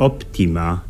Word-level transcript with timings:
Optima. 0.00 0.82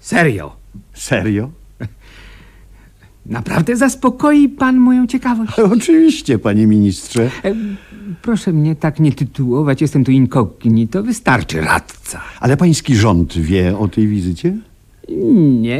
Serio. 0.00 0.56
Serio? 0.92 1.61
Naprawdę 3.26 3.76
zaspokoi 3.76 4.48
pan 4.48 4.76
moją 4.76 5.06
ciekawość. 5.06 5.52
Oczywiście, 5.76 6.38
panie 6.38 6.66
ministrze. 6.66 7.30
E, 7.44 7.54
Proszę 8.22 8.52
mnie 8.52 8.76
tak 8.76 9.00
nie 9.00 9.12
tytułować, 9.12 9.80
jestem 9.80 10.04
tu 10.04 10.10
incognito, 10.12 11.02
wystarczy 11.02 11.60
radca. 11.60 12.20
Ale 12.40 12.56
pański 12.56 12.96
rząd 12.96 13.38
wie 13.38 13.78
o 13.78 13.88
tej 13.88 14.08
wizycie? 14.08 14.56
Nie, 15.60 15.78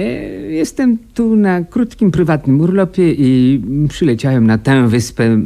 jestem 0.48 0.98
tu 1.14 1.36
na 1.36 1.62
krótkim 1.64 2.10
prywatnym 2.10 2.60
urlopie 2.60 3.12
i 3.12 3.60
przyleciałem 3.88 4.46
na 4.46 4.58
tę 4.58 4.88
wyspę 4.88 5.36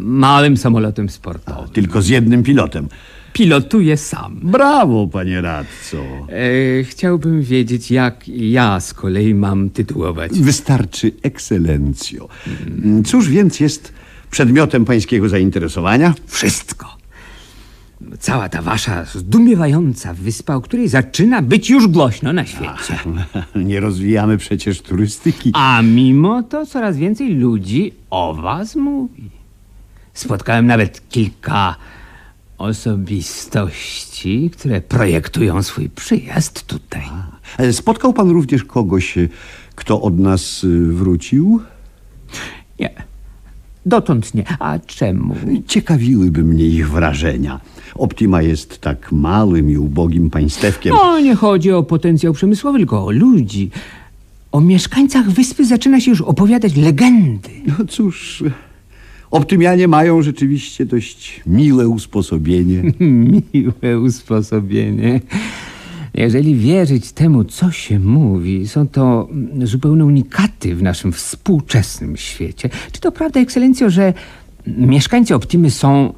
małym 0.00 0.56
samolotem 0.56 1.08
sportowym. 1.08 1.68
Tylko 1.72 2.02
z 2.02 2.08
jednym 2.08 2.42
pilotem. 2.42 2.88
Pilotuję 3.34 3.96
sam. 3.96 4.40
Brawo, 4.42 5.06
panie 5.06 5.40
radco. 5.40 5.96
E, 6.28 6.84
chciałbym 6.84 7.42
wiedzieć, 7.42 7.90
jak 7.90 8.28
ja 8.28 8.80
z 8.80 8.94
kolei 8.94 9.34
mam 9.34 9.70
tytułować. 9.70 10.32
Wystarczy 10.32 11.12
ekscelencjo. 11.22 12.28
Cóż 13.06 13.28
więc 13.28 13.60
jest 13.60 13.92
przedmiotem 14.30 14.84
pańskiego 14.84 15.28
zainteresowania? 15.28 16.14
Wszystko. 16.26 16.96
Cała 18.18 18.48
ta 18.48 18.62
wasza 18.62 19.04
zdumiewająca 19.04 20.14
wyspa, 20.14 20.54
o 20.54 20.60
której 20.60 20.88
zaczyna 20.88 21.42
być 21.42 21.70
już 21.70 21.86
głośno 21.86 22.32
na 22.32 22.46
świecie. 22.46 22.98
Nie 23.54 23.80
rozwijamy 23.80 24.38
przecież 24.38 24.82
turystyki. 24.82 25.50
A 25.54 25.82
mimo 25.82 26.42
to 26.42 26.66
coraz 26.66 26.96
więcej 26.96 27.34
ludzi 27.34 27.92
o 28.10 28.34
was 28.34 28.76
mówi. 28.76 29.30
Spotkałem 30.14 30.66
nawet 30.66 31.08
kilka 31.08 31.76
osobistości, 32.58 34.50
które 34.52 34.80
projektują 34.80 35.62
swój 35.62 35.88
przyjazd 35.88 36.66
tutaj. 36.66 37.02
Ale 37.58 37.72
Spotkał 37.72 38.12
pan 38.12 38.30
również 38.30 38.64
kogoś, 38.64 39.14
kto 39.74 40.02
od 40.02 40.18
nas 40.18 40.64
y, 40.64 40.92
wrócił? 40.92 41.60
Nie, 42.80 42.90
dotąd 43.86 44.34
nie. 44.34 44.44
A 44.58 44.78
czemu? 44.78 45.34
Ciekawiłyby 45.66 46.44
mnie 46.44 46.64
ich 46.64 46.90
wrażenia. 46.90 47.60
Optima 47.94 48.42
jest 48.42 48.78
tak 48.80 49.12
małym 49.12 49.70
i 49.70 49.76
ubogim 49.76 50.30
państewkiem. 50.30 50.94
No, 50.94 51.20
nie 51.20 51.34
chodzi 51.34 51.72
o 51.72 51.82
potencjał 51.82 52.32
przemysłowy, 52.32 52.78
tylko 52.78 53.04
o 53.06 53.10
ludzi. 53.10 53.70
O 54.52 54.60
mieszkańcach 54.60 55.30
wyspy 55.30 55.64
zaczyna 55.64 56.00
się 56.00 56.10
już 56.10 56.20
opowiadać 56.20 56.76
legendy. 56.76 57.50
No 57.66 57.84
cóż, 57.88 58.44
Optymianie 59.34 59.88
mają 59.88 60.22
rzeczywiście 60.22 60.86
dość 60.86 61.40
miłe 61.46 61.88
usposobienie. 61.88 62.82
Miłe 63.54 64.00
usposobienie. 64.00 65.20
Jeżeli 66.14 66.54
wierzyć 66.54 67.12
temu, 67.12 67.44
co 67.44 67.70
się 67.70 67.98
mówi, 67.98 68.68
są 68.68 68.88
to 68.88 69.28
zupełne 69.62 70.04
unikaty 70.04 70.74
w 70.74 70.82
naszym 70.82 71.12
współczesnym 71.12 72.16
świecie. 72.16 72.70
Czy 72.92 73.00
to 73.00 73.12
prawda, 73.12 73.40
ekscelencjo, 73.40 73.90
że 73.90 74.14
mieszkańcy 74.66 75.34
Optimy 75.34 75.70
są 75.70 76.14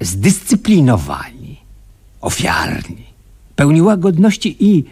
zdyscyplinowani, 0.00 1.56
ofiarni, 2.20 3.06
pełni 3.56 3.82
łagodności 3.82 4.56
i 4.60 4.84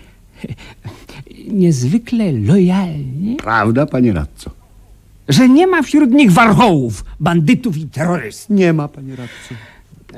niezwykle 1.63 2.33
lojalni? 2.33 3.37
Prawda, 3.37 3.87
panie 3.87 4.13
radco? 4.13 4.66
Że 5.29 5.49
nie 5.49 5.67
ma 5.67 5.83
wśród 5.83 6.11
nich 6.11 6.33
warchołów, 6.33 7.05
bandytów 7.21 7.77
i 7.77 7.87
terrorystów? 7.87 8.57
Nie 8.57 8.73
ma, 8.73 8.89
panie 8.89 9.17
radco. 9.17 9.55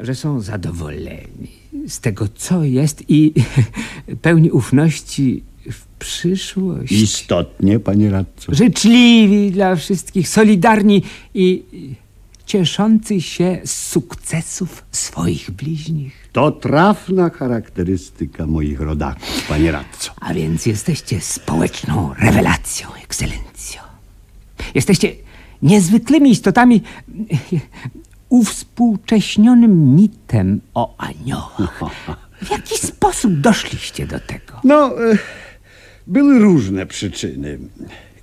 że 0.03 0.15
są 0.15 0.41
zadowoleni 0.41 1.49
z 1.89 2.01
tego, 2.01 2.29
co 2.37 2.65
jest 2.65 3.05
i 3.09 3.33
pełni 4.23 4.51
ufności 4.51 5.43
w 5.71 5.85
przyszłość. 5.99 6.93
Istotnie, 6.93 7.81
panie 7.81 8.11
radco. 8.11 8.55
Życzliwi 8.55 9.51
dla 9.51 9.77
wszystkich, 9.77 10.29
solidarni 10.29 11.03
i 11.35 11.63
i 11.73 11.95
cieszący 12.47 13.21
się 13.21 13.61
z 13.65 13.87
sukcesów 13.87 14.85
swoich 14.93 15.51
bliźnich. 15.51 16.29
To 16.33 16.51
trafna 16.51 17.31
charakterystyka 17.31 18.47
moich 18.47 18.81
rodaków, 18.81 19.47
panie 19.49 19.73
radco. 19.73 20.13
A 20.21 20.35
więc 20.35 20.67
jesteście 20.67 21.21
społeczną 21.21 22.15
rewelacją, 22.19 22.89
ekscelencjo. 23.05 23.88
Jesteście 24.75 25.13
niezwykłymi 25.63 26.31
istotami, 26.31 26.83
uwspółcześnionym 28.29 29.95
mitem 29.95 30.61
o 30.75 30.95
aniołach. 30.99 31.81
W 32.43 32.51
jaki 32.51 32.79
sposób 32.79 33.41
doszliście 33.41 34.07
do 34.07 34.21
tego? 34.21 34.61
No, 34.65 35.03
e, 35.13 35.19
były 36.07 36.39
różne 36.39 36.87
przyczyny. 36.87 37.59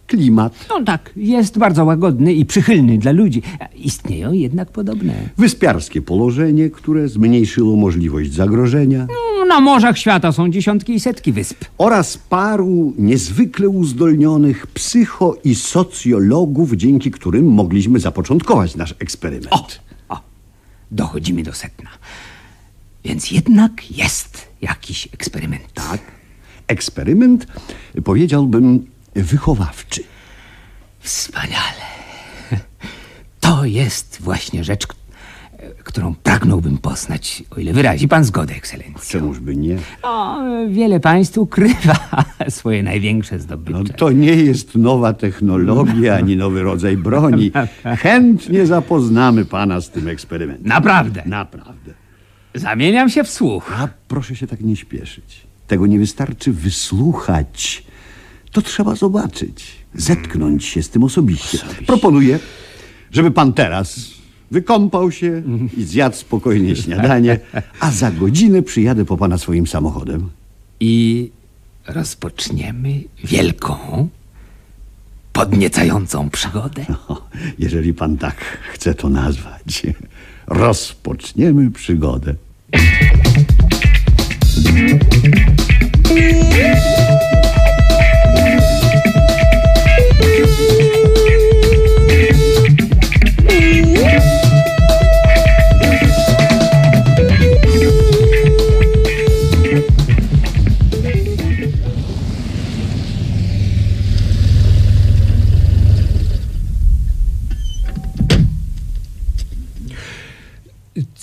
Klimat, 0.07 0.66
No 0.69 0.83
tak, 0.83 1.11
jest 1.16 1.57
bardzo 1.57 1.85
łagodny 1.85 2.33
i 2.33 2.45
przychylny 2.45 2.97
dla 2.97 3.11
ludzi. 3.11 3.41
Istnieją 3.75 4.31
jednak 4.31 4.71
podobne. 4.71 5.13
wyspiarskie 5.38 6.01
położenie, 6.01 6.69
które 6.69 7.07
zmniejszyło 7.09 7.75
możliwość 7.75 8.33
zagrożenia 8.33 9.07
Na 9.47 9.59
morzach 9.59 9.97
świata 9.97 10.31
są 10.31 10.49
dziesiątki 10.49 10.94
i 10.94 10.99
setki 10.99 11.31
wysp. 11.31 11.65
oraz 11.77 12.17
paru 12.17 12.94
niezwykle 12.97 13.69
uzdolnionych 13.69 14.67
psycho 14.67 15.38
i 15.44 15.55
socjologów, 15.55 16.71
dzięki 16.73 17.11
którym 17.11 17.45
mogliśmy 17.45 17.99
zapoczątkować 17.99 18.75
nasz 18.75 18.95
eksperyment. 18.99 19.47
O, 19.51 19.67
o, 20.09 20.19
dochodzimy 20.91 21.44
do 21.44 21.53
sedna. 21.53 21.89
Więc 23.03 23.31
jednak 23.31 23.91
jest 23.97 24.47
jakiś 24.61 25.07
eksperyment. 25.13 25.73
Tak. 25.73 25.99
Eksperyment, 26.67 27.47
powiedziałbym, 28.03 28.85
wychowawczy. 29.23 30.03
Wspaniale. 30.99 31.85
To 33.39 33.65
jest 33.65 34.17
właśnie 34.21 34.63
rzecz, 34.63 34.87
którą 35.83 36.15
pragnąłbym 36.15 36.77
poznać, 36.77 37.43
o 37.51 37.59
ile 37.59 37.73
wyrazi 37.73 38.07
pan 38.07 38.23
zgodę, 38.23 38.55
ekscelencjo. 38.55 39.01
Czemuż 39.19 39.39
by 39.39 39.55
nie? 39.55 39.77
No, 40.03 40.41
wiele 40.69 40.99
państw 40.99 41.37
ukrywa 41.37 41.95
swoje 42.49 42.83
największe 42.83 43.35
No, 43.35 43.41
zdobycze. 43.41 43.93
to 43.93 44.11
nie 44.11 44.35
jest 44.35 44.75
nowa 44.75 45.13
technologia 45.13 46.15
ani 46.15 46.37
nowy 46.37 46.63
rodzaj 46.63 46.97
broni. 46.97 47.51
Chętnie 48.03 48.65
zapoznamy 48.65 49.45
pana 49.45 49.81
z 49.81 49.89
tym 49.89 50.07
eksperymentem. 50.07 50.67
Naprawdę. 50.67 51.23
Naprawdę. 51.25 51.93
Zamieniam 52.53 53.09
się 53.09 53.23
w 53.23 53.29
słuch. 53.29 53.71
A 53.77 53.87
proszę 54.07 54.35
się 54.35 54.47
tak 54.47 54.61
nie 54.61 54.75
śpieszyć. 54.75 55.41
Tego 55.67 55.87
nie 55.87 55.99
wystarczy 55.99 56.51
wysłuchać. 56.51 57.83
To 58.55 58.61
trzeba 58.61 58.95
zobaczyć. 58.95 59.66
Zetknąć 59.95 60.66
się 60.66 60.83
z 60.83 60.89
tym 60.89 61.03
osobiście. 61.03 61.57
Proponuję, 61.88 62.39
żeby 63.11 63.31
pan 63.31 63.53
teraz 63.53 64.09
wykąpał 64.51 65.11
się 65.11 65.43
i 65.77 65.83
zjadł 65.83 66.16
spokojnie 66.16 66.75
śniadanie, 66.83 67.39
a 67.79 67.91
za 67.91 68.11
godzinę 68.11 68.61
przyjadę 68.61 69.05
po 69.05 69.17
pana 69.17 69.38
swoim 69.38 69.67
samochodem. 69.67 70.29
I 70.79 71.29
rozpoczniemy 71.88 73.03
wielką, 73.23 74.07
podniecającą 75.33 76.29
przygodę. 76.29 76.85
O, 77.07 77.27
jeżeli 77.59 77.94
pan 77.94 78.17
tak 78.17 78.38
chce 78.74 78.94
to 78.94 79.09
nazwać, 79.09 79.83
rozpoczniemy 80.47 81.71
przygodę. 81.71 82.35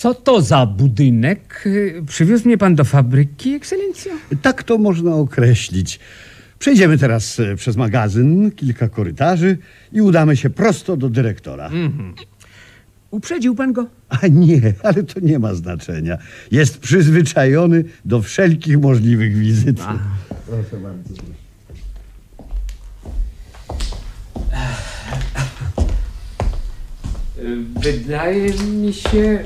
Co 0.03 0.15
to 0.15 0.43
za 0.43 0.67
budynek? 0.67 1.65
Przywiózł 2.07 2.47
mnie 2.47 2.59
pan 2.59 2.75
do 2.75 2.85
fabryki, 2.85 3.55
ekscelencjo? 3.55 4.13
Tak 4.43 4.63
to 4.63 4.79
można 4.79 5.15
określić. 5.15 6.01
Przejdziemy 6.59 6.99
teraz 6.99 7.41
e, 7.41 7.57
przez 7.57 7.77
magazyn, 7.77 8.51
kilka 8.51 8.89
korytarzy 8.89 9.59
i 9.93 10.01
udamy 10.01 10.37
się 10.37 10.51
prosto 10.51 10.97
do 10.97 11.09
dyrektora. 11.09 11.71
Uprzedził 13.11 13.55
pan 13.55 13.73
go? 13.73 13.87
A 14.09 14.27
nie, 14.27 14.73
ale 14.83 15.03
to 15.03 15.21
nie 15.21 15.39
ma 15.39 15.55
znaczenia. 15.55 16.19
Jest 16.51 16.79
przyzwyczajony 16.79 17.85
do 18.05 18.23
wszelkich 18.23 18.79
możliwych 18.79 19.37
wizyt. 19.37 19.81
Proszę 20.47 20.77
bardzo. 20.83 21.42
Wydaje 27.83 28.51
mi 28.55 28.93
się... 28.93 29.45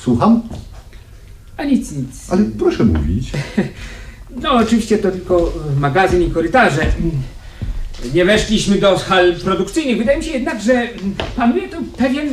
Słucham? 0.00 0.42
A 1.56 1.64
nic, 1.64 1.92
nic. 1.92 2.30
Ale 2.30 2.44
proszę 2.58 2.84
mówić. 2.84 3.30
No 4.42 4.52
oczywiście 4.52 4.98
to 4.98 5.10
tylko 5.10 5.52
magazyn 5.76 6.22
i 6.22 6.30
korytarze. 6.30 6.86
Nie 8.14 8.24
weszliśmy 8.24 8.78
do 8.78 8.98
hal 8.98 9.34
produkcyjnych. 9.36 9.98
Wydaje 9.98 10.18
mi 10.18 10.24
się 10.24 10.30
jednak, 10.30 10.62
że 10.62 10.88
panuje 11.36 11.68
tu 11.68 11.82
pewien 11.82 12.28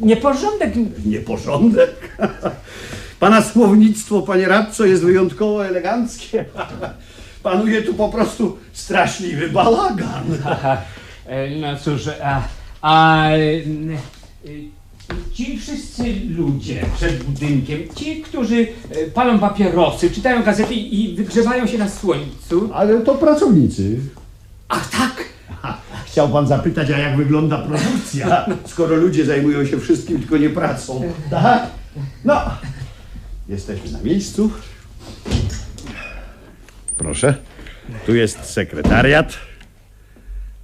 nieporządek. 0.00 0.74
Nieporządek? 1.04 2.18
Pana 3.20 3.42
słownictwo, 3.42 4.22
panie 4.22 4.48
radco, 4.48 4.84
jest 4.84 5.04
wyjątkowo 5.04 5.66
eleganckie. 5.66 6.44
Panuje 7.42 7.82
tu 7.82 7.94
po 7.94 8.08
prostu 8.08 8.58
straszliwy 8.72 9.48
bałagan. 9.48 10.24
E, 11.26 11.50
No 11.60 11.76
cóż, 11.76 12.08
a, 12.22 12.42
a 12.82 13.28
e, 13.30 13.40
ci 15.32 15.58
wszyscy 15.58 16.02
ludzie 16.30 16.84
przed 16.96 17.22
budynkiem, 17.24 17.78
ci, 17.94 18.22
którzy 18.22 18.68
e, 18.90 19.10
palą 19.14 19.38
papierosy, 19.38 20.10
czytają 20.10 20.42
gazety 20.42 20.74
i 20.74 21.14
wygrzewają 21.16 21.66
się 21.66 21.78
na 21.78 21.88
słońcu. 21.88 22.70
Ale 22.74 23.00
to 23.00 23.14
pracownicy. 23.14 23.98
Ach 24.68 24.90
tak! 24.90 25.30
Chciał 26.06 26.28
pan 26.28 26.46
zapytać, 26.46 26.90
a 26.90 26.98
jak 26.98 27.16
wygląda 27.16 27.58
produkcja, 27.58 28.46
skoro 28.66 28.96
ludzie 28.96 29.24
zajmują 29.24 29.66
się 29.66 29.80
wszystkim, 29.80 30.18
tylko 30.18 30.36
nie 30.36 30.50
pracą. 30.50 31.12
Tak? 31.30 31.66
No, 32.24 32.40
jesteśmy 33.48 33.90
na 33.90 34.00
miejscu. 34.02 34.50
Proszę, 36.96 37.34
tu 38.06 38.14
jest 38.14 38.44
sekretariat, 38.44 39.38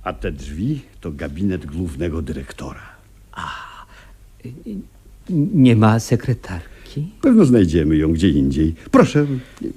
a 0.03 0.13
te 0.13 0.33
drzwi 0.33 0.83
to 1.07 1.13
gabinet 1.13 1.67
głównego 1.67 2.23
dyrektora. 2.23 2.83
Nie 5.31 5.77
ma 5.77 6.01
sekretarki? 6.01 7.09
Pewno 7.21 7.45
znajdziemy 7.45 7.97
ją 7.97 8.13
gdzie 8.13 8.29
indziej. 8.29 8.75
Proszę, 8.91 9.27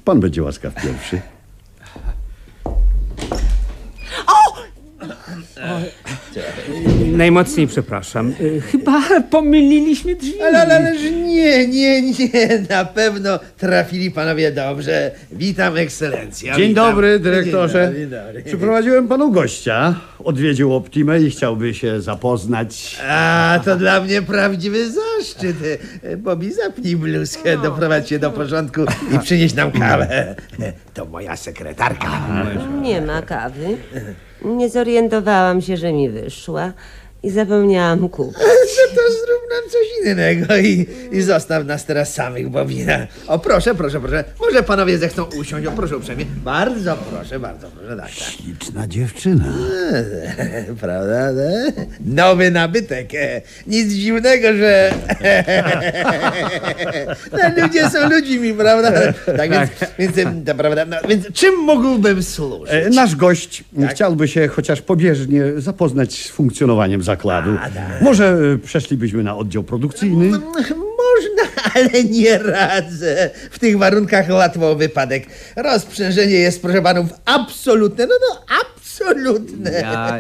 pan 0.06 0.20
będzie 0.20 0.44
łaskaw 0.44 0.76
pierwszy. 0.84 1.22
Najmocniej 7.12 7.68
przepraszam. 7.68 8.34
E, 8.58 8.62
Chyba 8.62 9.02
pomyliliśmy 9.32 10.16
drzwi. 10.16 10.42
Ale, 10.42 10.62
ale, 10.62 10.76
ależ 10.76 11.02
nie, 11.12 11.68
nie, 11.68 12.02
nie, 12.02 12.66
na 12.70 12.86
pewno 12.86 13.40
trafili 13.58 14.12
panowie 14.12 14.52
dobrze. 14.52 15.12
Witam 15.32 15.78
ekscelencję. 15.78 16.54
Dzień 16.58 16.70
witam. 16.70 16.90
dobry, 16.90 17.20
dyrektorze. 17.20 17.92
Dzień 17.96 18.08
dobry, 18.10 18.26
dobry. 18.28 18.44
Przyprowadziłem 18.44 19.08
panu 19.08 19.32
gościa. 19.32 19.96
Odwiedził 20.24 20.74
Optimę 20.74 21.20
i 21.20 21.30
chciałby 21.32 21.74
się 21.74 22.02
zapoznać. 22.02 22.98
A, 23.10 23.60
to 23.66 23.76
dla 23.76 24.02
mnie 24.02 24.22
prawdziwy 24.22 24.92
zaszczyt. 24.92 25.58
Bobby, 26.18 26.54
zapnij 26.54 26.96
bluzkę, 26.96 27.58
doprowadź 27.58 28.10
się 28.10 28.20
do 28.20 28.32
porządku 28.32 28.82
i 29.16 29.20
przynieś 29.20 29.54
nam 29.54 29.72
kawę. 29.72 30.36
To 30.94 31.06
moja 31.06 31.36
sekretarka. 31.36 32.08
Nie 32.82 33.02
ma 33.02 33.22
kawy. 33.22 33.78
Nie 34.46 34.70
zorientowałam 35.20 35.62
się, 35.62 35.78
że 35.78 35.94
mi 35.94 36.10
wyszła 36.10 36.72
i 37.24 37.30
zapomniałam 37.30 38.10
kupić. 38.10 38.38
No 38.80 38.96
to 38.96 39.02
zrób 39.14 39.42
nam 39.52 39.70
coś 39.72 39.88
innego 40.06 40.58
i, 40.58 40.88
i 41.12 41.22
zostaw 41.22 41.66
nas 41.66 41.86
teraz 41.86 42.14
samych, 42.14 42.50
Bobina. 42.50 43.08
O, 43.28 43.40
proszę, 43.40 43.76
proszę, 43.76 44.00
proszę. 44.00 44.24
Może 44.40 44.64
panowie 44.64 44.98
zechcą 44.98 45.24
usiąść, 45.24 45.68
o, 45.68 45.72
proszę 45.72 45.98
uprzejmie. 45.98 46.26
Bardzo 46.44 46.96
proszę, 47.12 47.40
bardzo 47.40 47.68
proszę, 47.68 47.96
tak, 47.98 48.06
tak. 48.06 48.48
Liczna 48.48 48.88
dziewczyna. 48.88 49.46
Prawda? 50.82 51.32
ne? 51.32 51.74
Nowy 52.06 52.52
nabytek. 52.52 53.16
e, 53.16 53.42
Nic 53.68 53.94
dziwnego, 53.94 54.54
że 54.54 54.94
no, 57.32 57.64
ludzie 57.64 57.90
są 57.90 58.10
ludźmi, 58.10 58.54
prawda? 58.54 59.14
Tak 59.38 59.52
więc, 59.52 59.70
więc 60.00 60.18
em, 60.18 60.46
to 60.46 60.56
prawda. 60.56 60.86
No, 60.86 60.98
więc 61.10 61.32
czym 61.34 61.56
mógłbym 61.56 62.24
służyć? 62.24 62.74
E, 62.74 62.90
Nasz 62.90 63.16
gość 63.16 63.64
chciałby 63.92 64.28
się 64.28 64.48
chociaż 64.48 64.82
pobieżnie 64.82 65.42
zapoznać 65.58 66.14
z 66.14 66.28
funkcjonowaniem 66.28 67.04
zakładu. 67.10 67.58
Może 68.02 68.38
e, 68.54 68.58
przeszlibyśmy 68.58 69.24
na 69.24 69.38
oddział 69.38 69.64
produkcyjny? 69.64 70.30
Można, 70.30 71.44
ale 71.76 72.04
nie 72.04 72.38
radzę. 72.38 73.30
W 73.52 73.60
tych 73.60 73.78
warunkach 73.78 74.30
łatwo 74.30 74.72
o 74.72 74.76
wypadek. 74.76 75.24
Rozprzężenie 75.56 76.36
jest, 76.36 76.62
proszę 76.62 76.82
panów, 76.82 77.10
absolutne. 77.26 78.08
No, 78.08 78.14
no, 78.30 78.46
absolutne. 78.62 79.72
Ja 79.72 80.20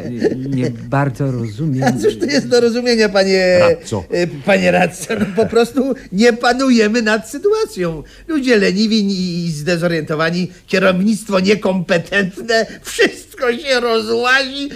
nie 0.50 0.71
bardzo 0.71 1.31
rozumiem. 1.31 1.83
A 1.88 1.91
cóż 2.01 2.18
to 2.19 2.25
jest 2.25 2.47
do 2.47 2.59
rozumienia, 2.62 3.09
panie... 3.09 3.59
Radco. 3.59 4.03
e, 4.12 4.27
Panie 4.27 4.71
radco, 4.71 5.13
no 5.19 5.25
po 5.35 5.45
prostu 5.45 5.95
nie 6.12 6.33
panujemy 6.33 7.01
nad 7.01 7.30
sytuacją. 7.30 8.03
Ludzie 8.27 8.57
leniwi 8.57 9.00
i 9.45 9.51
zdezorientowani, 9.51 10.51
kierownictwo 10.68 11.39
niekompetentne, 11.39 12.65
wszystko 12.83 13.53
się 13.57 13.80
rozłazi. 13.80 14.69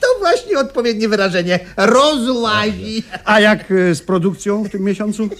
To 0.00 0.06
właśnie 0.18 0.58
odpowiednie 0.58 1.08
wyrażenie. 1.08 1.60
Rozłazi. 1.76 3.02
A 3.24 3.40
jak 3.40 3.70
e, 3.70 3.94
z 3.94 4.02
produkcją 4.02 4.64
w 4.64 4.68
tym 4.68 4.82
miesiącu? 4.82 5.22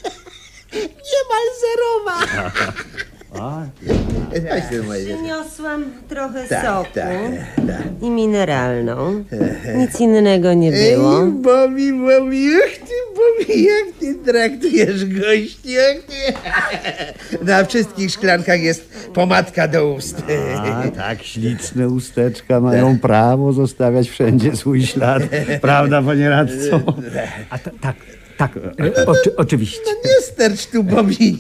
Niemal 0.73 1.47
zerowa. 1.61 2.21
Przyniosłam 5.15 5.85
trochę 6.09 6.49
Tak, 6.49 6.67
soku 6.67 6.95
tak, 6.95 7.67
tak. 7.67 8.03
i 8.03 8.11
mineralną. 8.11 9.25
Nic 9.79 10.01
innego 10.01 10.55
nie 10.55 10.73
było. 10.73 11.23
Ej, 11.23 11.31
Bobby, 11.33 11.93
Bobby, 11.93 12.43
jak 12.43 12.71
ty, 12.71 12.95
Bobby, 13.17 13.61
jak 13.63 13.95
ty 14.01 14.15
traktujesz 14.15 15.05
gości, 15.05 15.73
jak 15.73 15.97
ty... 16.03 16.35
Na 17.51 17.65
wszystkich 17.65 18.11
szklankach 18.11 18.61
jest 18.61 19.09
pomadka 19.15 19.69
do 19.69 19.93
ust. 19.93 20.23
A 20.59 20.89
tak, 20.97 21.23
śliczne 21.23 21.89
usteczka 21.89 22.61
mają 22.61 22.99
prawo 22.99 23.53
zostawiać 23.53 24.09
wszędzie 24.09 24.57
swój 24.57 24.87
ślad. 24.87 25.23
Prawda, 25.61 26.03
panie 26.03 26.29
radco? 26.31 26.81
A 27.51 27.59
ta, 27.59 27.71
tak, 27.81 27.97
tak, 28.37 28.57
e, 28.97 29.07
oczy, 29.07 29.37
oczywiście. 29.37 29.81
No 29.87 29.93
nie 30.11 30.23
stercz 30.23 30.67
tu, 30.67 30.85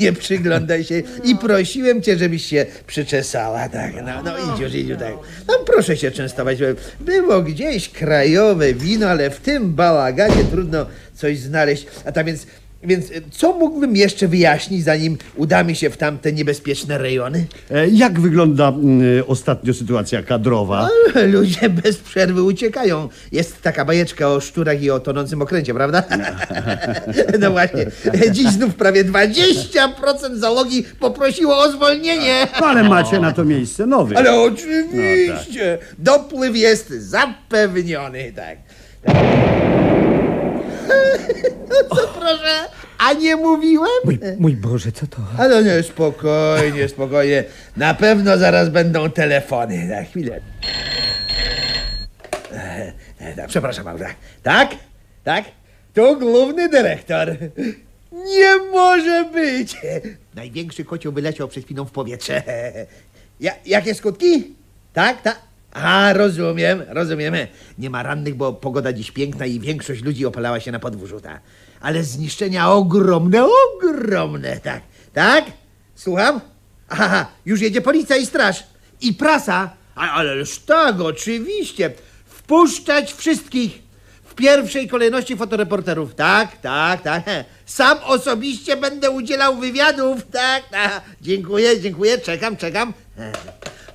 nie 0.01 0.13
przyglądaj 0.13 0.85
się. 0.85 1.03
I 1.25 1.37
prosiłem 1.37 2.03
cię, 2.03 2.19
żebyś 2.19 2.47
się 2.47 2.67
przyczesała, 2.87 3.69
tak. 3.69 3.93
No, 3.95 4.23
no 4.23 4.55
idź 4.55 4.61
już, 4.61 4.75
idź 4.75 4.99
tak. 4.99 5.15
No 5.49 5.55
proszę 5.67 5.97
się 5.97 6.11
częstować. 6.11 6.59
Było 7.01 7.43
gdzieś 7.43 7.89
krajowe 7.89 8.75
wino, 8.75 9.09
ale 9.09 9.31
w 9.31 9.41
tym 9.41 9.75
bałaganie 9.75 10.45
trudno 10.51 10.87
coś 11.15 11.39
znaleźć. 11.39 11.87
A 12.05 12.13
tak 12.13 12.27
więc, 12.27 12.47
więc 12.87 13.07
co 13.31 13.53
mógłbym 13.53 13.97
jeszcze 13.97 14.29
wyjaśnić, 14.29 14.85
zanim 14.85 15.19
udamy 15.37 15.75
się 15.75 15.91
w 15.91 15.97
tamte 15.97 16.33
niebezpieczne 16.33 16.99
rejony? 16.99 17.47
E, 17.71 17.89
Jak 17.89 18.21
wygląda 18.21 18.69
mm, 18.69 19.25
ostatnio 19.27 19.75
sytuacja 19.75 20.23
kadrowa? 20.23 20.89
Ludzie 21.27 21.71
bez 21.83 21.97
przerwy 21.97 22.43
uciekają. 22.43 23.09
Jest 23.33 23.63
taka 23.63 23.85
bajeczka 23.85 24.29
o 24.29 24.41
szczurach 24.41 24.83
i 24.83 24.91
o 24.91 25.01
tonącym 25.01 25.43
okręcie, 25.43 25.75
prawda? 25.75 26.03
No 27.41 27.51
właśnie. 27.51 27.87
Dziś 28.31 28.47
znów 28.49 28.75
prawie 28.75 29.05
20% 29.05 30.35
załogi 30.35 30.85
poprosiło 31.01 31.59
o 31.59 31.73
zwolnienie. 31.73 32.47
No, 32.61 32.67
ale 32.71 32.85
macie 32.89 33.21
na 33.21 33.33
to 33.33 33.45
miejsce 33.45 33.87
nowy. 33.87 34.17
Ale 34.17 34.41
oczywiście. 34.41 35.79
Dopływ 35.99 36.57
jest 36.57 36.89
zapewniony, 36.91 38.33
tak. 38.37 38.59
No 41.69 41.77
co 41.97 42.09
proszę, 42.09 42.69
a 42.99 43.13
nie 43.13 43.37
mówiłem? 43.37 43.89
Mój, 44.05 44.19
mój 44.39 44.57
Boże, 44.57 44.93
co 44.93 45.07
to? 45.07 45.17
Ale 45.39 45.65
nie, 45.65 45.83
spokojnie, 45.83 46.89
spokojnie. 46.89 47.45
Na 47.77 47.95
pewno 47.95 48.39
zaraz 48.39 48.69
będą 48.69 49.11
telefony. 49.11 49.85
Na 49.85 50.05
chwilę. 50.05 50.41
E, 52.53 52.93
e, 53.21 53.49
Przepraszam 53.49 53.85
bardzo. 53.85 54.05
Tak? 54.43 54.71
Tak? 55.25 55.45
Tu 55.95 56.19
główny 56.19 56.69
dyrektor. 56.69 57.37
Nie 58.13 58.57
może 58.73 59.25
być! 59.25 59.77
Największy 60.35 60.85
kocioł 60.85 61.13
wyleciał 61.13 61.49
przed 61.49 61.65
chwilą 61.65 61.85
w 61.85 61.91
powietrze. 61.91 62.43
Ja, 63.41 63.53
jakie 63.67 63.95
skutki? 63.95 64.55
Tak, 64.93 65.23
tak. 65.23 65.39
A, 65.73 66.13
rozumiem, 66.13 66.83
rozumiemy. 66.89 67.49
Nie 67.79 67.91
ma 67.91 68.03
rannych, 68.03 68.35
bo 68.35 68.53
pogoda 68.53 68.93
dziś 68.93 69.11
piękna 69.11 69.47
i 69.47 69.61
większość 69.61 70.03
ludzi 70.03 70.27
opalała 70.27 70.61
się 70.61 70.73
na 70.73 70.79
podwórzu, 70.79 71.21
tak. 71.21 71.41
Ale 71.81 72.05
zniszczenia 72.05 72.71
ogromne, 72.71 73.47
ogromne, 73.77 74.61
tak. 74.61 74.83
Tak? 75.13 75.45
Słucham? 75.95 76.41
Aha, 76.89 77.27
już 77.47 77.61
jedzie 77.61 77.81
policja 77.81 78.17
i 78.17 78.27
straż. 78.27 78.65
I 79.01 79.13
prasa, 79.15 79.71
a- 79.95 80.11
ależ 80.13 80.59
tak, 80.59 81.01
oczywiście, 81.01 81.93
wpuszczać 82.27 83.13
wszystkich 83.13 83.83
w 84.25 84.35
pierwszej 84.35 84.89
kolejności 84.89 85.37
fotoreporterów. 85.37 86.15
Tak, 86.15 86.57
tak, 86.61 87.03
tak. 87.03 87.23
Sam 87.67 87.99
osobiście 88.05 88.77
będę 88.77 89.11
udzielał 89.11 89.57
wywiadów. 89.57 90.23
Tak, 90.33 90.69
tak. 90.71 91.01
Dziękuję, 91.21 91.81
dziękuję, 91.81 92.19
czekam, 92.19 92.57
czekam. 92.57 92.93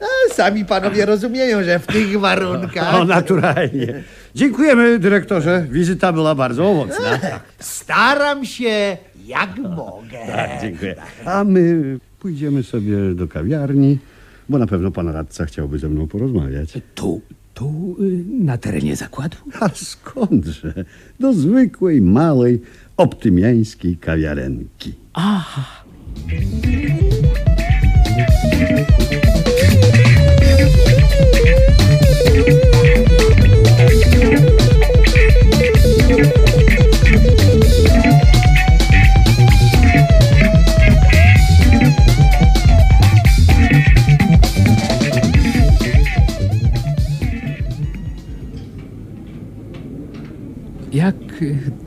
A, 0.01 0.34
sami 0.34 0.65
panowie 0.65 1.05
rozumieją, 1.05 1.63
że 1.63 1.79
w 1.79 1.88
tych 1.88 2.20
warunkach. 2.20 2.96
O, 3.01 3.05
naturalnie. 3.05 4.03
Dziękujemy, 4.36 5.00
dyrektorze. 5.00 5.65
Wizyta 5.72 6.13
była 6.13 6.36
bardzo 6.36 6.70
owocna. 6.70 7.20
Staram 7.60 8.46
się 8.46 8.98
jak 9.25 9.58
mogę. 9.58 10.17
Tak, 10.36 10.50
dziękuję. 10.62 10.96
A 11.25 11.43
my 11.43 11.98
pójdziemy 12.20 12.63
sobie 12.63 13.15
do 13.15 13.27
kawiarni, 13.27 13.98
bo 14.50 14.58
na 14.58 14.67
pewno 14.67 14.91
pan 14.91 15.08
radca 15.10 15.46
chciałby 15.46 15.79
ze 15.79 15.89
mną 15.89 16.08
porozmawiać. 16.08 16.74
Tu, 16.96 17.22
tu, 17.53 17.96
y, 18.00 18.24
na 18.43 18.58
terenie 18.58 18.96
zakładu? 18.96 19.38
A 19.60 19.70
skądże? 19.70 20.74
Do 21.20 21.34
zwykłej, 21.34 22.01
małej, 22.01 22.62
optymiańskiej 22.98 23.98
kawiarenki. 23.98 24.93
Jak 50.93 51.15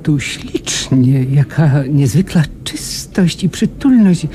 tu 0.02 0.20
ślicznie, 0.20 1.24
jaka 1.24 1.82
niezwykła 1.88 2.42
czystość 2.64 3.44
i 3.44 3.48
przytulność. 3.48 4.26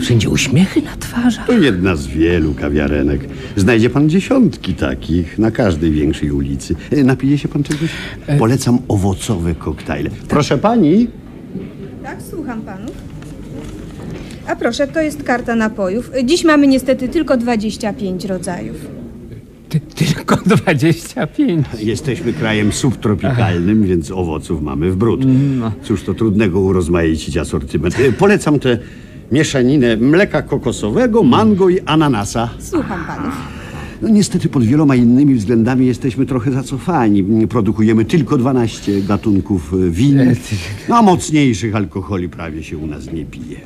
Wszędzie 0.00 0.28
uśmiechy 0.30 0.82
na 0.82 0.96
twarzach. 0.96 1.46
To 1.46 1.52
jedna 1.52 1.96
z 1.96 2.06
wielu 2.06 2.54
kawiarenek. 2.54 3.20
Znajdzie 3.56 3.90
pan 3.90 4.10
dziesiątki 4.10 4.74
takich 4.74 5.38
na 5.38 5.50
każdej 5.50 5.90
większej 5.92 6.30
ulicy. 6.30 6.74
E, 6.90 7.04
Napije 7.04 7.38
się 7.38 7.48
pan 7.48 7.62
czegoś? 7.62 7.90
Polecam 8.38 8.78
owocowe 8.88 9.54
koktajle. 9.54 10.10
Proszę 10.28 10.58
pani. 10.58 11.08
Tak, 12.02 12.18
słucham 12.30 12.62
panów. 12.62 12.92
A 14.46 14.56
proszę, 14.56 14.86
to 14.86 15.00
jest 15.00 15.22
karta 15.22 15.54
napojów. 15.56 16.10
Dziś 16.24 16.44
mamy 16.44 16.66
niestety 16.66 17.08
tylko 17.08 17.36
25 17.36 18.24
rodzajów. 18.24 18.97
Ty, 19.68 19.80
tylko 19.80 20.36
25. 20.36 21.66
Jesteśmy 21.78 22.32
krajem 22.32 22.72
subtropikalnym, 22.72 23.82
więc 23.86 24.10
owoców 24.10 24.62
mamy 24.62 24.90
w 24.90 24.96
bród. 24.96 25.20
Cóż 25.82 26.02
to 26.02 26.14
trudnego 26.14 26.60
urozmaicić 26.60 27.36
asortyment. 27.36 28.00
E, 28.00 28.12
Polecam 28.12 28.58
tę 28.58 28.78
mieszaninę 29.32 29.96
mleka 29.96 30.42
kokosowego, 30.42 31.22
mango 31.22 31.68
i 31.68 31.80
ananasa. 31.80 32.50
Słucham 32.58 33.04
panów. 33.06 33.34
No 34.02 34.08
niestety 34.08 34.48
pod 34.48 34.64
wieloma 34.64 34.96
innymi 34.96 35.34
względami 35.34 35.86
jesteśmy 35.86 36.26
trochę 36.26 36.52
zacofani. 36.52 37.46
Produkujemy 37.48 38.04
tylko 38.04 38.38
12 38.38 39.02
gatunków 39.02 39.74
e, 39.74 39.90
win, 39.90 40.34
no, 40.88 40.96
a 40.96 41.02
mocniejszych 41.02 41.74
alkoholi 41.76 42.28
prawie 42.28 42.62
się 42.64 42.78
u 42.78 42.86
nas 42.86 43.12
nie 43.12 43.24
pije. 43.24 43.60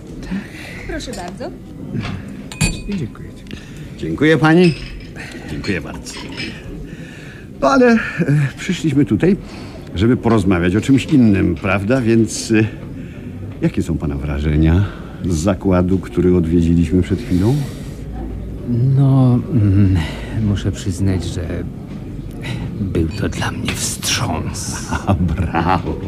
Proszę 0.88 1.10
bardzo. 1.12 1.50
Dziękuję. 2.98 3.28
Dziękuję 3.98 4.38
pani. 4.38 4.74
Dziękuję 5.52 5.80
bardzo. 5.80 6.14
No 7.60 7.68
ale 7.68 7.92
e, 7.92 7.98
przyszliśmy 8.58 9.04
tutaj, 9.04 9.36
żeby 9.94 10.16
porozmawiać 10.16 10.76
o 10.76 10.80
czymś 10.80 11.04
innym, 11.04 11.54
prawda? 11.54 12.00
Więc 12.00 12.50
e, 12.50 12.64
jakie 13.62 13.82
są 13.82 13.98
pana 13.98 14.14
wrażenia 14.16 14.84
z 15.24 15.34
zakładu, 15.34 15.98
który 15.98 16.36
odwiedziliśmy 16.36 17.02
przed 17.02 17.20
chwilą? 17.20 17.54
No, 18.96 19.38
mm, 19.52 19.96
muszę 20.48 20.72
przyznać, 20.72 21.24
że 21.24 21.64
był 22.80 23.08
to 23.08 23.28
dla 23.28 23.50
mnie 23.50 23.72
wstrząs. 23.72 24.86
A 25.06 25.14
brawo. 25.14 25.98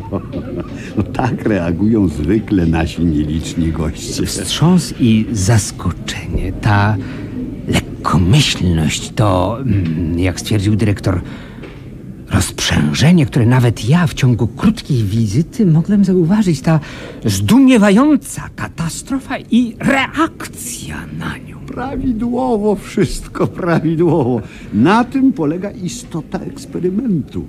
No 0.97 1.03
tak 1.03 1.43
reagują 1.43 2.09
zwykle 2.09 2.67
nasi 2.67 3.05
nieliczni 3.05 3.73
goście. 3.73 4.27
Wstrząs 4.27 4.95
i 5.01 5.27
zaskoczenie, 5.33 6.53
ta 6.53 6.97
lekkomyślność, 8.05 9.13
to, 9.15 9.59
mm, 9.61 10.19
jak 10.19 10.41
stwierdził 10.41 10.77
dyrektor, 10.77 11.21
rozprzężenie, 12.31 13.27
które 13.27 13.47
nawet 13.47 13.89
ja 13.89 14.07
w 14.07 14.15
ciągu 14.15 14.47
krótkiej 14.47 15.03
wizyty 15.03 15.67
mogłem 15.67 16.05
zauważyć, 16.05 16.61
ta 16.61 16.81
zdumiewająca 17.25 18.43
katastrofa 18.57 19.39
i 19.51 19.77
reakcja 19.79 20.97
na 21.19 21.39
nią. 21.39 21.59
Prawidłowo, 21.67 22.77
wszystko 22.77 23.47
prawidłowo. 23.47 24.41
Na 24.75 25.05
tym 25.05 25.33
polega 25.33 25.71
istota 25.71 26.39
eksperymentu. 26.39 27.45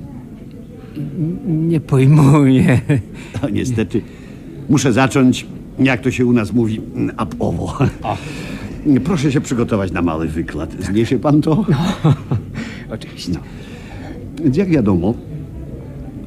Nie 1.46 1.80
pojmuję. 1.80 2.80
No, 3.42 3.50
niestety 3.50 4.02
muszę 4.70 4.94
zacząć, 4.94 5.46
jak 5.80 6.02
to 6.02 6.12
się 6.12 6.26
u 6.26 6.34
nas 6.34 6.54
mówi, 6.54 6.82
apowo. 7.18 7.78
Proszę 9.04 9.32
się 9.32 9.42
przygotować 9.42 9.92
na 9.92 10.02
mały 10.02 10.28
wykład. 10.28 10.76
Zniesie 10.80 11.20
pan 11.20 11.42
to? 11.42 11.66
Oczywiście. 12.96 13.34
Więc 14.44 14.58
jak 14.58 14.70
wiadomo, 14.70 15.14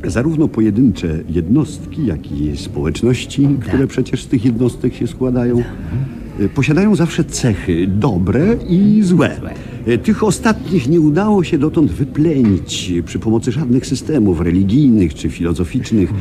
zarówno 0.05 0.49
pojedyncze 0.49 1.19
jednostki, 1.29 2.07
jak 2.07 2.33
i 2.33 2.57
społeczności, 2.57 3.49
które 3.61 3.87
przecież 3.87 4.23
z 4.23 4.27
tych 4.27 4.45
jednostek 4.45 4.95
się 4.95 5.07
składają, 5.07 5.63
y, 6.41 6.49
posiadają 6.49 6.95
zawsze 6.95 7.25
cechy 7.25 7.87
dobre 7.87 8.57
i 8.69 9.03
złe. 9.03 9.37
Y, 9.37 9.41
Tych 9.97 10.25
ostatnich 10.25 10.89
nie 10.89 11.01
udało 11.01 11.45
się 11.45 11.59
dotąd 11.59 11.91
wyplenić 11.91 12.93
przy 13.05 13.19
pomocy 13.19 13.53
żadnych 13.53 13.87
systemów 13.87 14.41
religijnych 14.41 15.15
czy 15.15 15.31
filozoficznych. 15.31 16.13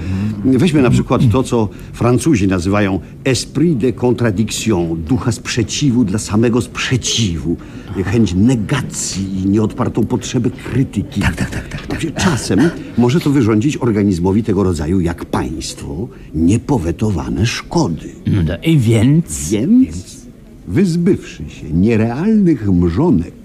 Weźmy 0.46 0.82
na 0.82 0.90
przykład 0.90 1.22
to, 1.32 1.44
co 1.44 1.70
Francuzi 1.94 2.48
nazywają 2.48 3.00
esprit 3.24 3.78
de 3.78 3.94
contradiction, 3.94 5.04
ducha 5.04 5.32
sprzeciwu 5.32 6.06
dla 6.06 6.20
samego 6.20 6.62
sprzeciwu, 6.62 7.58
chęć 8.06 8.34
negacji 8.34 9.42
i 9.44 9.50
nieodpartą 9.50 10.06
potrzebę 10.06 10.50
krytyki. 10.50 11.22
Tak, 11.22 11.36
tak, 11.36 11.50
tak, 11.50 11.68
tak, 11.68 11.88
tak. 11.88 12.14
Czasem 12.14 12.60
może 12.98 13.20
to 13.20 13.30
wyrządzić 13.30 13.78
organizmowi 13.78 14.44
tego 14.44 14.64
rodzaju 14.64 15.00
jak 15.00 15.26
państwo 15.26 16.08
niepowetowane 16.36 17.46
szkody. 17.46 18.10
No 18.28 18.54
i 18.64 18.78
więc... 18.78 19.50
Więc, 19.52 20.28
wyzbywszy 20.68 21.44
się 21.50 21.70
nierealnych 21.74 22.72
mrzonek 22.72 23.37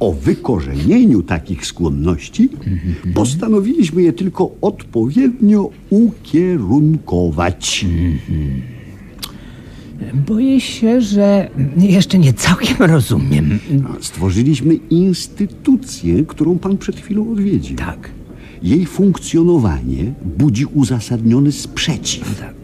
o 0.00 0.12
wykorzenieniu 0.12 1.22
takich 1.22 1.66
skłonności, 1.66 2.48
postanowiliśmy 3.14 4.02
je 4.02 4.12
tylko 4.12 4.50
odpowiednio 4.60 5.70
ukierunkować. 5.90 7.86
Boję 10.26 10.60
się, 10.60 11.00
że 11.00 11.50
jeszcze 11.78 12.18
nie 12.18 12.32
całkiem 12.32 12.76
rozumiem. 12.78 13.58
Stworzyliśmy 14.00 14.74
instytucję, 14.74 16.24
którą 16.24 16.58
pan 16.58 16.78
przed 16.78 16.96
chwilą 17.00 17.30
odwiedził. 17.32 17.76
Tak, 17.76 18.10
Jej 18.62 18.86
funkcjonowanie 18.86 20.12
budzi 20.38 20.64
uzasadniony 20.66 21.52
sprzeciw. 21.52 22.40
tak. 22.40 22.57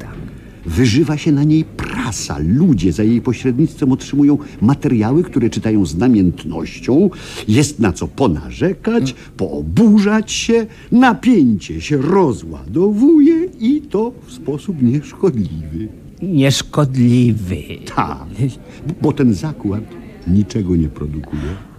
Wyżywa 0.67 1.17
się 1.17 1.33
na 1.33 1.45
niej 1.45 1.65
prasa. 1.65 2.39
Ludzie 2.47 2.93
za 2.93 3.03
jej 3.03 3.21
pośrednictwem 3.21 3.93
otrzymują 3.93 4.39
materiały, 4.61 5.23
które 5.23 5.51
czytają 5.51 5.87
z 5.87 5.97
namiętnością. 5.97 7.11
Jest 7.49 7.79
na 7.79 7.93
co 7.93 8.09
ponarzekać, 8.09 9.15
pooburzać 9.37 10.33
się. 10.33 10.67
Napięcie 10.93 11.81
się 11.81 11.97
rozładowuje 11.97 13.45
i 13.61 13.81
to 13.81 14.13
w 14.27 14.33
sposób 14.33 14.83
nieszkodliwy. 14.83 15.89
Nieszkodliwy. 16.23 17.57
Tak, 17.97 18.27
bo 19.03 19.13
ten 19.13 19.35
zakład 19.35 19.85
niczego 20.27 20.77
nie 20.77 20.89
produkuje. 20.89 21.74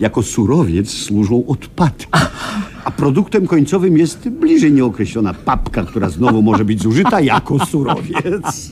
Jako 0.00 0.22
surowiec 0.22 0.90
służą 0.90 1.46
odpady. 1.46 2.04
A 2.84 2.90
produktem 2.90 3.46
końcowym 3.46 3.98
jest 3.98 4.28
bliżej 4.28 4.72
nieokreślona 4.72 5.34
papka, 5.34 5.82
która 5.84 6.08
znowu 6.08 6.42
może 6.42 6.64
być 6.64 6.82
zużyta 6.82 7.20
jako 7.20 7.66
surowiec. 7.66 8.70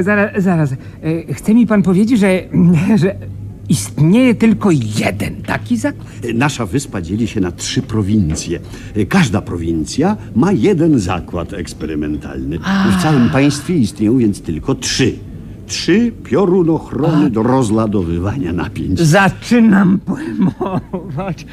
Zaraz, 0.00 0.42
zaraz. 0.42 0.72
E, 0.72 1.34
Chce 1.34 1.54
mi 1.54 1.66
pan 1.66 1.82
powiedzieć, 1.82 2.20
że, 2.20 2.42
że 2.96 3.16
istnieje 3.68 4.34
tylko 4.34 4.70
jeden 4.70 5.42
taki 5.42 5.76
zakład? 5.76 6.06
Nasza 6.34 6.66
wyspa 6.66 7.00
dzieli 7.02 7.26
się 7.28 7.40
na 7.40 7.52
trzy 7.52 7.82
prowincje. 7.82 8.58
Każda 9.08 9.42
prowincja 9.42 10.16
ma 10.36 10.52
jeden 10.52 10.98
zakład 10.98 11.52
eksperymentalny. 11.52 12.58
W 12.98 13.02
całym 13.02 13.30
państwie 13.30 13.74
istnieją 13.76 14.18
więc 14.18 14.40
tylko 14.42 14.74
trzy. 14.74 15.18
Trzy 15.68 16.12
piorunochrony 16.24 17.30
do 17.30 17.42
rozładowywania 17.42 18.52
napięć. 18.52 19.00
Zaczynam 19.00 19.98
pojmować. 19.98 21.46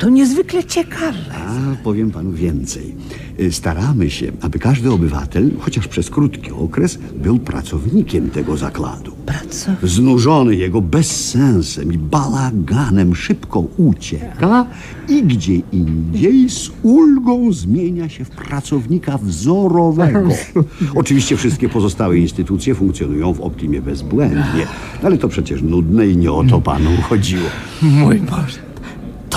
To 0.00 0.08
niezwykle 0.08 0.64
ciekawe. 0.64 1.18
A 1.34 1.84
powiem 1.84 2.10
panu 2.10 2.32
więcej. 2.32 2.94
Y, 3.40 3.52
Staramy 3.52 4.10
się, 4.10 4.32
aby 4.40 4.58
każdy 4.58 4.90
obywatel, 4.90 5.50
chociaż 5.60 5.88
przez 5.88 6.10
krótki 6.10 6.50
okres, 6.50 6.98
był 7.16 7.38
pracownikiem 7.38 8.30
tego 8.30 8.56
zakładu. 8.56 9.12
Praco? 9.26 9.70
Znużony 9.82 10.56
jego 10.56 10.80
bezsensem 10.80 11.92
i 11.92 11.98
balaganem 11.98 13.14
szybko 13.14 13.60
ucieka 13.60 14.66
i 15.08 15.22
gdzie 15.22 15.54
indziej 15.72 16.50
z 16.50 16.70
ulgą 16.82 17.52
zmienia 17.52 18.08
się 18.08 18.24
w 18.24 18.30
pracownika 18.30 19.18
wzorowego. 19.18 20.28
Oczywiście 20.94 21.36
wszystkie 21.36 21.68
pozostałe 21.68 22.18
instytucje 22.18 22.74
funkcjonują 22.74 23.32
w 23.32 23.40
optimie 23.40 23.82
bezbłędnie, 23.82 24.66
ale 25.02 25.18
to 25.18 25.28
przecież 25.28 25.62
nudne 25.62 26.06
i 26.08 26.16
nie 26.16 26.32
o 26.32 26.44
to 26.44 26.60
panu 26.60 26.90
chodziło. 27.02 27.48
Mój 27.82 28.18
Boże, 28.18 28.69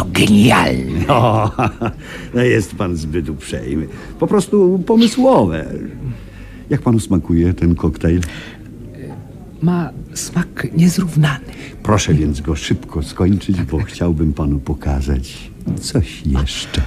to 0.03 0.10
genialne. 0.12 1.07
O, 1.07 1.51
no 2.36 2.41
jest 2.41 2.75
pan 2.75 2.95
zbyt 2.95 3.29
uprzejmy. 3.29 3.88
Po 4.19 4.27
prostu 4.27 4.83
pomysłowe. 4.86 5.65
Jak 6.69 6.81
panu 6.81 7.00
smakuje 7.00 7.53
ten 7.53 7.75
koktajl? 7.75 8.22
Ma 9.62 9.89
smak 10.13 10.67
niezrównany. 10.77 11.45
Proszę 11.83 12.13
więc 12.13 12.41
go 12.41 12.55
szybko 12.55 13.03
skończyć, 13.03 13.62
bo 13.62 13.77
chciałbym 13.79 14.33
panu 14.33 14.60
pokazać 14.60 15.51
coś 15.81 16.25
jeszcze. 16.25 16.81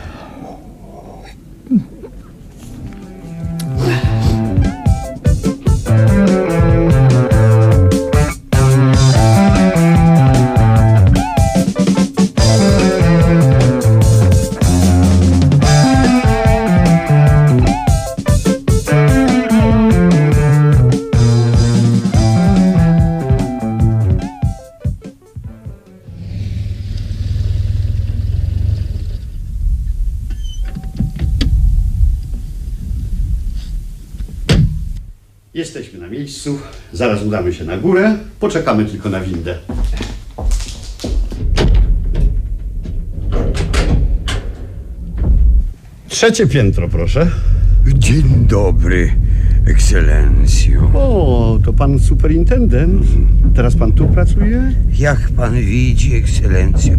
Jesteśmy 35.56 35.98
na 35.98 36.08
miejscu. 36.08 36.58
Zaraz 36.92 37.22
udamy 37.22 37.52
się 37.54 37.64
na 37.64 37.76
górę. 37.76 38.16
Poczekamy 38.40 38.84
tylko 38.84 39.10
na 39.10 39.20
windę. 39.20 39.58
Trzecie 46.08 46.46
piętro, 46.46 46.88
proszę. 46.88 47.30
Dzień 47.94 48.46
dobry, 48.48 49.12
ekscelencjo. 49.66 50.90
O, 50.94 51.58
to 51.64 51.72
pan 51.72 51.98
superintendent. 51.98 53.06
Teraz 53.54 53.76
pan 53.76 53.92
tu 53.92 54.06
pracuje? 54.06 54.74
Jak 54.98 55.30
pan 55.36 55.54
widzi, 55.54 56.14
ekscelencjo, 56.16 56.92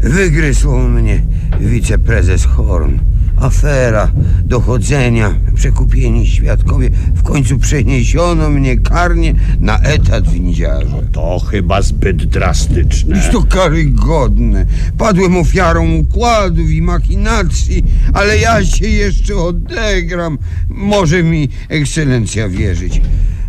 wygryzł 0.00 0.70
mnie 0.70 1.22
wiceprezes 1.60 2.44
Horn. 2.44 3.09
Afera, 3.40 4.10
dochodzenia, 4.44 5.34
przekupieni 5.54 6.26
świadkowie. 6.26 6.90
W 7.14 7.22
końcu 7.22 7.58
przeniesiono 7.58 8.50
mnie 8.50 8.78
karnie 8.78 9.34
na 9.60 9.78
etat 9.78 10.28
windziarza. 10.28 10.96
To 11.12 11.38
chyba 11.38 11.82
zbyt 11.82 12.24
drastyczne. 12.24 13.18
Iż 13.18 13.28
to 13.28 13.42
karygodne. 13.42 14.66
Padłem 14.98 15.36
ofiarą 15.36 15.92
układów 15.94 16.70
i 16.70 16.82
machinacji, 16.82 17.84
ale 18.14 18.38
ja 18.38 18.64
się 18.64 18.88
jeszcze 18.88 19.36
odegram. 19.36 20.38
Może 20.68 21.22
mi 21.22 21.48
ekscelencja 21.68 22.48
wierzyć. 22.48 23.00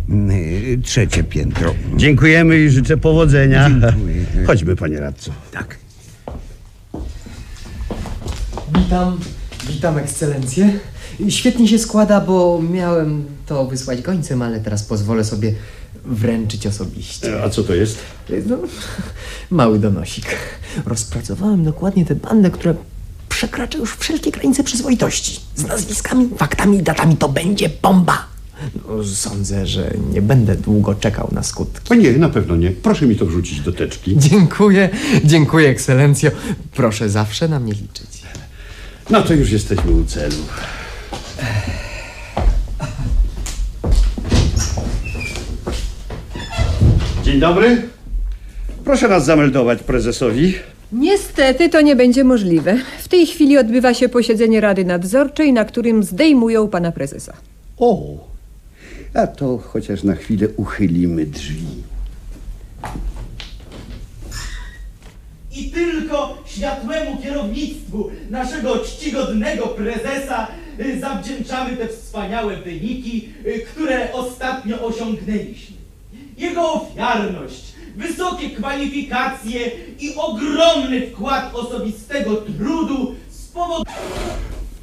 Mm, 0.08 0.82
Trzecie 0.82 1.24
piętro. 1.24 1.74
Dziękujemy 1.96 2.58
i 2.58 2.70
życzę 2.70 2.96
powodzenia. 2.96 3.70
Dziękuję. 3.70 3.92
Chodźmy, 4.46 4.76
panie 4.76 5.00
radco. 5.00 5.30
Tak. 5.52 5.78
Witam, 8.74 9.18
witam 9.68 9.98
ekscelencję. 9.98 10.78
Świetnie 11.28 11.68
się 11.68 11.78
składa, 11.78 12.20
bo 12.20 12.62
miałem 12.70 13.24
to 13.46 13.66
wysłać 13.66 14.02
gońcem, 14.02 14.42
ale 14.42 14.60
teraz 14.60 14.82
pozwolę 14.82 15.24
sobie 15.24 15.54
wręczyć 16.04 16.66
osobiście. 16.66 17.42
A 17.42 17.50
co 17.50 17.62
to 17.62 17.74
jest? 17.74 17.98
No, 18.46 18.56
mały 19.50 19.78
donosik. 19.78 20.26
Rozpracowałem 20.86 21.64
dokładnie 21.64 22.04
tę 22.04 22.14
bandę, 22.14 22.50
która 22.50 22.74
przekracza 23.28 23.78
już 23.78 23.96
wszelkie 23.96 24.30
granice 24.30 24.64
przyzwoitości. 24.64 25.40
Z 25.56 25.66
nazwiskami, 25.66 26.28
faktami 26.36 26.78
i 26.78 26.82
datami 26.82 27.16
to 27.16 27.28
będzie 27.28 27.70
bomba. 27.82 28.26
No, 28.88 29.04
sądzę, 29.04 29.66
że 29.66 29.94
nie 30.12 30.22
będę 30.22 30.56
długo 30.56 30.94
czekał 30.94 31.28
na 31.32 31.42
skutki. 31.42 31.92
O 31.92 31.94
nie, 31.94 32.12
na 32.12 32.28
pewno 32.28 32.56
nie. 32.56 32.70
Proszę 32.70 33.06
mi 33.06 33.16
to 33.16 33.26
wrzucić 33.26 33.60
do 33.60 33.72
teczki. 33.72 34.14
Dziękuję, 34.18 34.90
dziękuję 35.24 35.68
ekscelencjo. 35.68 36.30
Proszę 36.74 37.08
zawsze 37.08 37.48
na 37.48 37.60
mnie 37.60 37.72
liczyć. 37.72 38.22
No 39.10 39.22
to 39.22 39.34
już 39.34 39.50
jesteśmy 39.52 39.92
u 39.92 40.04
celu. 40.04 40.36
Dzień 47.24 47.40
dobry. 47.40 47.82
Proszę 48.84 49.08
nas 49.08 49.24
zameldować 49.24 49.82
prezesowi. 49.82 50.54
Niestety 50.92 51.68
to 51.68 51.80
nie 51.80 51.96
będzie 51.96 52.24
możliwe. 52.24 52.78
W 52.98 53.08
tej 53.08 53.26
chwili 53.26 53.58
odbywa 53.58 53.94
się 53.94 54.08
posiedzenie 54.08 54.60
Rady 54.60 54.84
Nadzorczej, 54.84 55.52
na 55.52 55.64
którym 55.64 56.02
zdejmują 56.02 56.68
pana 56.68 56.92
prezesa. 56.92 57.32
O, 57.78 58.18
a 59.14 59.26
to 59.26 59.58
chociaż 59.58 60.02
na 60.02 60.14
chwilę 60.14 60.48
uchylimy 60.56 61.26
drzwi. 61.26 61.66
I 65.56 65.70
tylko 65.70 66.38
światłemu 66.46 67.16
kierownictwu 67.22 68.10
naszego 68.30 68.78
czcigodnego 68.78 69.66
prezesa 69.66 70.48
y, 70.80 71.00
zawdzięczamy 71.00 71.76
te 71.76 71.88
wspaniałe 71.88 72.56
wyniki, 72.56 73.28
y, 73.46 73.66
które 73.72 74.12
ostatnio 74.12 74.86
osiągnęliśmy. 74.86 75.76
Jego 76.38 76.72
ofiarność, 76.72 77.72
wysokie 77.96 78.50
kwalifikacje 78.50 79.70
i 80.00 80.14
ogromny 80.16 81.06
wkład 81.06 81.54
osobistego 81.54 82.36
trudu 82.36 83.14
spowodowały 83.30 83.86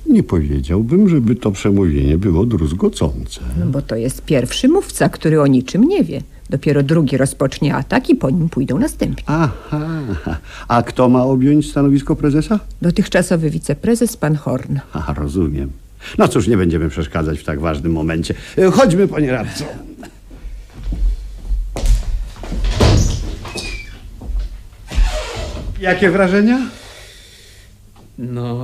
Nie 0.05 0.23
powiedziałbym, 0.23 1.09
żeby 1.09 1.35
to 1.35 1.51
przemówienie 1.51 2.17
było 2.17 2.45
druzgocące. 2.45 3.41
No 3.59 3.65
bo 3.65 3.81
to 3.81 3.95
jest 3.95 4.21
pierwszy 4.21 4.67
mówca, 4.67 5.09
który 5.09 5.41
o 5.41 5.47
niczym 5.47 5.83
nie 5.83 6.03
wie. 6.03 6.21
Dopiero 6.49 6.83
drugi 6.83 7.17
rozpocznie 7.17 7.75
atak 7.75 8.09
i 8.09 8.15
po 8.15 8.29
nim 8.29 8.49
pójdą 8.49 8.79
następni. 8.79 9.23
Aha, 9.27 10.37
a 10.67 10.83
kto 10.83 11.09
ma 11.09 11.23
objąć 11.23 11.69
stanowisko 11.71 12.15
prezesa? 12.15 12.59
Dotychczasowy 12.81 13.49
wiceprezes 13.49 14.17
pan 14.17 14.35
Horn. 14.35 14.79
Aha, 14.93 15.13
rozumiem. 15.13 15.71
No 16.17 16.27
cóż, 16.27 16.47
nie 16.47 16.57
będziemy 16.57 16.89
przeszkadzać 16.89 17.39
w 17.39 17.43
tak 17.43 17.59
ważnym 17.59 17.91
momencie. 17.91 18.33
E, 18.57 18.71
Chodźmy, 18.71 19.07
panie 19.07 19.31
radco. 19.31 19.63
Jakie 25.79 26.09
wrażenia? 26.11 26.59
No, 28.21 28.59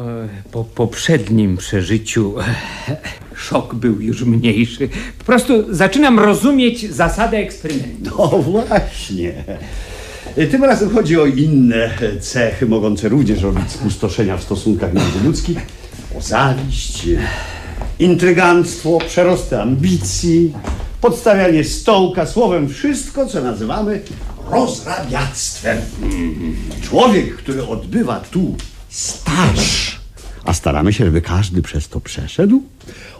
po 0.51 0.63
poprzednim 0.63 1.57
przeżyciu 1.57 2.33
szok 3.45 3.75
był 3.75 4.01
już 4.01 4.23
mniejszy. 4.23 4.89
Po 5.19 5.25
prostu 5.25 5.73
zaczynam 5.75 6.19
rozumieć 6.19 6.91
zasadę 6.91 7.37
eksperymentu. 7.37 8.11
No 8.17 8.27
właśnie. 8.27 9.43
Tym 10.51 10.63
razem 10.63 10.89
chodzi 10.89 11.19
o 11.19 11.25
inne 11.25 11.89
cechy, 12.19 12.65
mogące 12.65 13.09
również 13.09 13.41
robić 13.41 13.71
spustoszenia 13.71 14.37
w 14.37 14.43
stosunkach 14.43 14.93
międzyludzkich. 14.93 15.57
O 16.17 16.21
zawiść, 16.21 17.07
intryganstwo, 17.99 18.97
przerosty 19.07 19.61
ambicji, 19.61 20.53
podstawianie 21.01 21.63
stołka, 21.63 22.25
słowem 22.25 22.69
wszystko, 22.69 23.25
co 23.25 23.41
nazywamy 23.41 24.01
rozrabiactwem. 24.51 25.77
Człowiek, 26.81 27.35
który 27.35 27.67
odbywa 27.67 28.19
tu 28.19 28.55
staż, 28.95 29.99
a 30.45 30.53
staramy 30.53 30.93
się, 30.93 31.05
żeby 31.05 31.21
każdy 31.21 31.61
przez 31.61 31.89
to 31.89 32.01
przeszedł, 32.01 32.63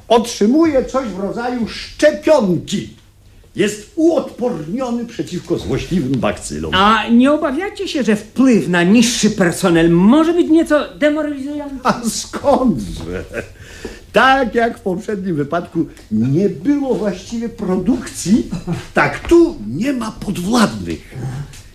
otrzymuje 0.08 0.86
coś 0.86 1.08
w 1.08 1.20
rodzaju 1.20 1.68
szczepionki. 1.68 2.90
Jest 3.56 3.92
uodporniony 3.96 5.06
przeciwko 5.06 5.58
złośliwym 5.58 6.20
bakcylom. 6.20 6.76
A 6.76 7.08
nie 7.08 7.32
obawiacie 7.32 7.88
się, 7.88 8.04
że 8.04 8.16
wpływ 8.16 8.68
na 8.68 8.84
niższy 8.84 9.30
personel 9.30 9.92
może 9.92 10.34
być 10.34 10.50
nieco 10.50 10.98
demoralizujący? 11.00 11.76
A 11.84 12.02
skądże? 12.10 13.24
Tak 14.12 14.56
jak 14.56 14.78
w 14.78 14.82
poprzednim 14.82 15.36
wypadku 15.36 15.86
nie 16.12 16.50
było 16.50 16.96
właściwie 16.96 17.50
produkcji, 17.50 18.50
tak 18.94 19.28
tu 19.28 19.56
nie 19.68 19.94
ma 19.94 20.12
podwładnych. 20.12 21.16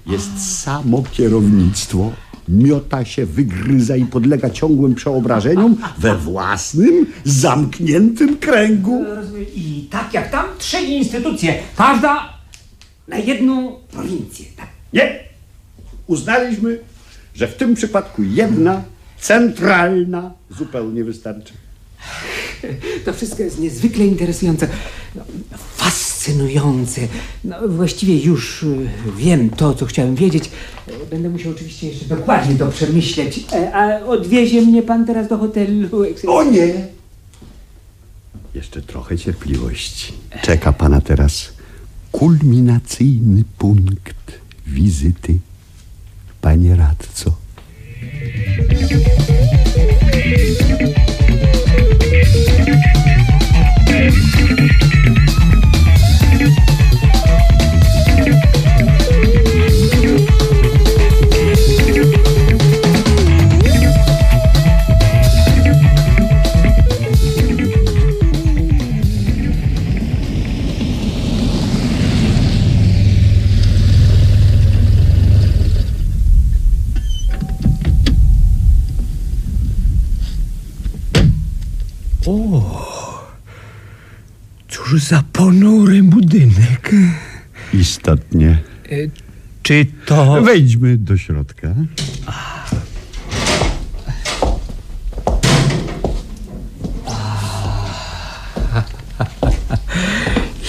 Jest 0.07 0.61
samo 0.63 1.03
kierownictwo. 1.13 2.13
Miota 2.51 3.05
się, 3.05 3.27
wygryza 3.27 3.97
i 3.97 4.05
podlega 4.05 4.51
ciągłym 4.51 4.95
przeobrażeniom 4.95 5.77
we 5.99 6.19
własnym, 6.19 7.07
zamkniętym 7.25 8.37
kręgu. 8.37 9.05
I 9.55 9.89
tak 9.91 10.15
jak 10.15 10.31
tam, 10.31 10.47
trzy 10.59 10.81
instytucje, 10.81 11.59
każda 11.77 12.39
na 13.09 13.19
jedną 13.19 13.77
prowincję. 13.93 14.47
Tak. 14.57 14.69
Nie. 14.93 15.21
Uznaliśmy, 16.07 16.79
że 17.35 17.49
w 17.49 17.57
tym 17.57 17.75
przypadku 17.75 18.23
jedna, 18.23 18.83
centralna, 19.21 20.31
zupełnie 20.51 21.05
wystarczy. 21.05 21.53
To 23.05 23.13
wszystko 23.13 23.43
jest 23.43 23.59
niezwykle 23.59 24.07
interesujące, 24.07 24.69
no, 25.15 25.23
fascynujące. 25.77 26.10
No, 27.45 27.57
właściwie 27.69 28.21
już 28.21 28.63
y, 28.63 28.89
wiem 29.17 29.51
to, 29.51 29.75
co 29.75 29.87
chciałem 29.87 30.15
wiedzieć. 30.15 30.51
Będę 31.11 31.29
musiał 31.29 31.53
oczywiście 31.53 31.89
jeszcze 31.89 32.05
dokładnie 32.05 32.55
to 32.57 32.69
przemyśleć. 32.69 33.45
E, 33.53 33.75
A 33.75 34.05
odwiezie 34.07 34.63
mnie 34.63 34.83
pan 34.83 35.07
teraz 35.07 35.29
do 35.29 35.39
hotelu? 35.39 35.89
O 36.27 36.45
nie! 36.45 36.87
Jeszcze 38.55 38.83
trochę 38.83 39.19
cierpliwości. 39.19 40.13
Czeka 40.43 40.73
pana 40.73 41.01
teraz 41.01 41.53
kulminacyjny 42.13 43.45
punkt 43.59 44.41
wizyty. 44.67 45.39
Panie 46.41 46.77
radco. 46.77 47.33
Cóż 84.69 85.03
za 85.03 85.23
ponury 85.33 86.03
budynek. 86.03 86.91
Istotnie. 87.75 88.59
Czy 89.63 89.87
to... 90.07 90.43
Wejdźmy 90.43 90.97
do 90.97 91.17
środka. 91.19 91.69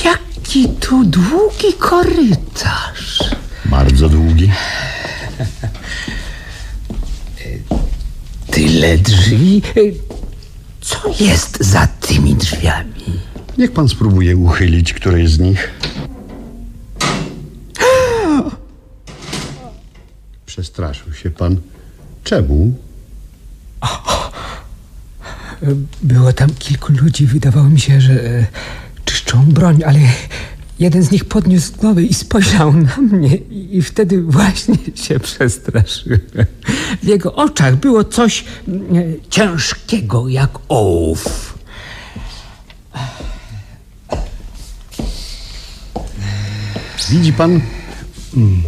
Jaki 0.06 0.70
tu 0.80 1.06
długi 1.06 1.74
korytarz. 1.80 3.20
Bardzo 3.66 4.10
długi. 4.10 4.52
Tyle 8.52 8.98
drzwi. 8.98 9.62
Co 11.02 11.24
jest 11.24 11.64
za 11.64 11.88
tymi 11.88 12.36
drzwiami? 12.36 13.20
Niech 13.58 13.72
pan 13.72 13.90
spróbuje 13.90 14.38
uchylić 14.38 14.94
któreś 14.94 15.30
z 15.30 15.40
nich. 15.40 15.72
Przestraszył 20.46 21.14
się 21.14 21.30
pan. 21.30 21.58
Czemu? 22.24 22.74
Było 26.02 26.34
tam 26.34 26.50
kilku 26.50 26.94
ludzi. 26.94 27.26
Wydawało 27.28 27.70
mi 27.70 27.80
się, 27.80 28.02
że 28.02 28.14
e, 28.14 28.46
czyszczą 29.06 29.46
broń, 29.46 29.84
ale 29.86 30.00
jeden 30.82 31.04
z 31.04 31.12
nich 31.12 31.26
podniósł 31.26 31.78
głowę 31.78 32.04
i 32.04 32.14
spojrzał 32.14 32.74
na 32.74 32.98
mnie 32.98 33.36
i, 33.36 33.78
i 33.78 33.82
wtedy 33.82 34.22
właśnie 34.22 34.78
się 34.96 35.20
przestraszyłem. 35.20 36.20
W 37.04 37.08
jego 37.08 37.36
oczach 37.36 37.76
było 37.76 38.04
coś 38.04 38.46
mm, 38.68 39.14
ciężkiego 39.30 40.28
jak 40.28 40.50
ołów. 40.68 41.58
Widzi 47.10 47.34
pan, 47.34 47.62
mm, 48.38 48.64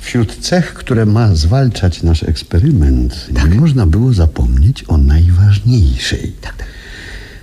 wśród 0.00 0.36
cech, 0.36 0.74
które 0.74 1.06
ma 1.06 1.34
zwalczać 1.34 2.02
nasz 2.02 2.22
eksperyment, 2.22 3.28
nie 3.50 3.60
można 3.60 3.86
było 3.86 4.12
zapomnieć 4.12 4.84
o 4.88 4.98
najważniejszej. 4.98 6.32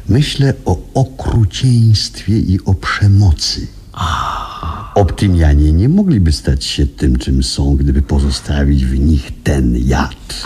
Myślę 0.10 0.54
o 0.66 0.80
okrucieństwie 0.94 2.40
i 2.40 2.60
o 2.66 2.74
przemocy. 2.74 3.77
Optymianie 4.96 5.74
nie 5.74 5.90
mogliby 5.90 6.32
stać 6.32 6.66
się 6.66 6.86
tym, 6.88 7.18
czym 7.18 7.44
są, 7.44 7.76
gdyby 7.76 8.02
pozostawić 8.02 8.86
w 8.86 9.00
nich 9.00 9.32
ten 9.44 9.78
jad. 9.78 10.44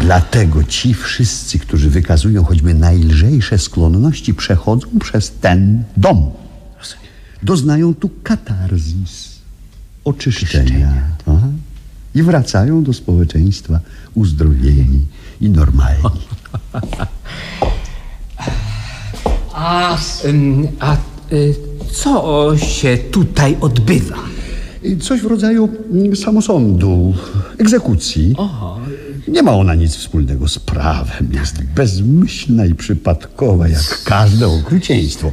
Dlatego 0.00 0.64
ci 0.64 0.94
wszyscy, 0.94 1.58
którzy 1.58 1.90
wykazują 1.90 2.44
choćby 2.44 2.74
najlżejsze 2.74 3.58
skłonności, 3.58 4.34
przechodzą 4.34 4.86
przez 5.00 5.30
ten 5.30 5.84
dom. 5.96 6.30
Doznają 7.42 7.94
tu 7.94 8.10
katarzis, 8.22 9.38
oczyszczenia. 10.04 10.92
Aha. 11.26 11.48
I 12.14 12.22
wracają 12.22 12.82
do 12.82 12.92
społeczeństwa 12.92 13.80
uzdrowieni 14.14 15.06
i 15.40 15.50
normalni. 15.50 16.20
A, 19.54 19.98
ym, 20.24 20.68
a 20.80 20.96
y, 21.32 21.67
co 21.92 22.52
się 22.56 22.98
tutaj 22.98 23.56
odbywa? 23.60 24.16
Coś 25.00 25.20
w 25.20 25.26
rodzaju 25.26 25.68
mm, 25.92 26.16
samosądu, 26.16 27.14
egzekucji. 27.58 28.36
Nie 29.28 29.42
ma 29.42 29.52
ona 29.52 29.74
nic 29.74 29.96
wspólnego 29.96 30.48
z 30.48 30.58
prawem. 30.58 31.28
Jest 31.32 31.62
bezmyślna 31.62 32.66
i 32.66 32.74
przypadkowa, 32.74 33.68
jak 33.68 34.02
każde 34.04 34.48
okrucieństwo. 34.48 35.32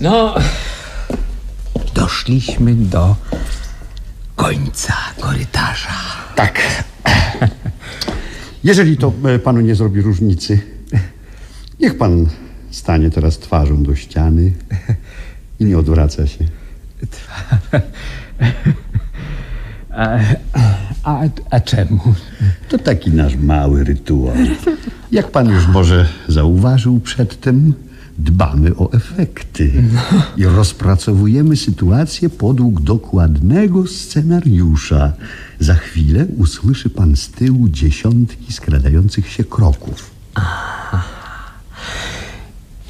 No, 0.00 0.34
doszliśmy 1.94 2.74
do 2.74 3.16
końca 4.36 4.94
korytarza. 5.20 5.90
Tak. 6.36 6.60
Jeżeli 8.64 8.96
to 8.96 9.12
e, 9.24 9.38
panu 9.38 9.60
nie 9.60 9.74
zrobi 9.74 10.02
różnicy, 10.02 10.75
niech 11.80 11.98
pan 11.98 12.26
stanie 12.70 13.10
teraz 13.10 13.38
twarzą 13.38 13.82
do 13.82 13.94
ściany 13.94 14.52
i 15.60 15.64
nie 15.64 15.78
odwraca 15.78 16.26
się. 16.26 16.44
A, 21.02 21.20
a 21.50 21.60
czemu? 21.60 22.00
To 22.68 22.78
taki 22.78 23.10
nasz 23.10 23.36
mały 23.36 23.84
rytuał. 23.84 24.36
Jak 25.12 25.30
pan 25.30 25.48
już 25.48 25.66
może 25.66 26.08
zauważył 26.28 27.00
przedtem, 27.00 27.74
dbamy 28.18 28.76
o 28.76 28.92
efekty 28.92 29.72
i 30.36 30.44
rozpracowujemy 30.44 31.56
sytuację 31.56 32.30
podług 32.30 32.80
dokładnego 32.80 33.86
scenariusza. 33.86 35.12
Za 35.60 35.74
chwilę 35.74 36.26
usłyszy 36.36 36.90
pan 36.90 37.16
z 37.16 37.28
tyłu 37.28 37.68
dziesiątki 37.68 38.52
skradających 38.52 39.28
się 39.28 39.44
kroków. 39.44 40.10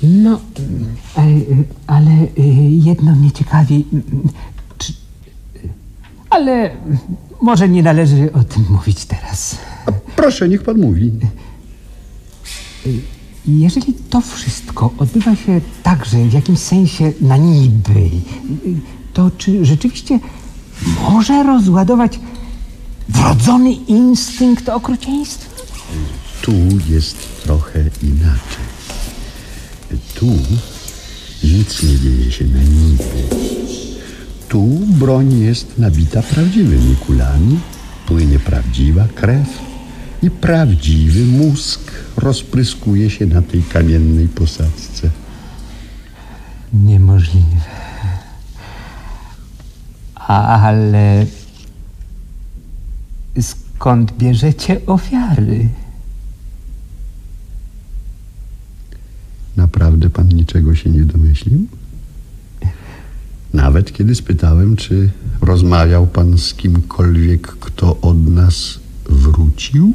No, 0.02 0.40
e, 1.16 1.22
ale 1.86 2.10
e, 2.10 2.42
jedno 2.70 3.16
mnie 3.16 3.32
ciekawi. 3.32 3.86
Czy, 4.78 4.92
ale 6.30 6.70
może 7.42 7.68
nie 7.68 7.82
należy 7.82 8.32
o 8.32 8.44
tym 8.44 8.64
mówić 8.70 9.04
teraz. 9.04 9.56
A 9.86 9.92
proszę, 10.16 10.48
niech 10.48 10.62
pan 10.62 10.80
mówi. 10.80 11.12
Jeżeli 13.46 13.94
to 14.10 14.20
wszystko 14.20 14.90
odbywa 14.98 15.36
się 15.36 15.60
także 15.82 16.18
w 16.18 16.32
jakimś 16.32 16.58
sensie 16.58 17.12
na 17.20 17.36
niby, 17.36 18.10
to 19.12 19.30
czy 19.38 19.64
rzeczywiście 19.64 20.20
może 21.10 21.42
rozładować 21.42 22.20
wrodzony 23.08 23.72
instynkt 23.72 24.68
okrucieństwa? 24.68 25.50
Tu 26.42 26.52
jest 26.88 27.42
trochę 27.42 27.80
inaczej. 28.02 28.75
Tu 30.14 30.26
nic 31.44 31.82
nie 31.82 31.98
dzieje 31.98 32.32
się 32.32 32.44
na 32.44 32.62
niby. 32.62 33.04
Tu 34.48 34.62
broń 34.86 35.38
jest 35.38 35.78
nabita 35.78 36.22
prawdziwymi 36.22 36.96
kulami, 36.96 37.58
płynie 38.06 38.38
prawdziwa 38.38 39.08
krew, 39.14 39.48
i 40.22 40.30
prawdziwy 40.30 41.24
mózg 41.24 41.80
rozpryskuje 42.16 43.10
się 43.10 43.26
na 43.26 43.42
tej 43.42 43.62
kamiennej 43.62 44.28
posadzce. 44.28 45.10
Niemożliwe. 46.72 47.60
Ale 50.14 51.26
skąd 53.40 54.12
bierzecie 54.12 54.80
ofiary? 54.86 55.68
Naprawdę 59.56 60.10
pan 60.10 60.28
niczego 60.28 60.74
się 60.74 60.90
nie 60.90 61.04
domyślił? 61.04 61.66
Nawet 63.54 63.92
kiedy 63.92 64.14
spytałem, 64.14 64.76
czy 64.76 65.10
rozmawiał 65.40 66.06
pan 66.06 66.38
z 66.38 66.54
kimkolwiek, 66.54 67.46
kto 67.46 68.00
od 68.00 68.26
nas 68.26 68.80
wrócił, 69.08 69.92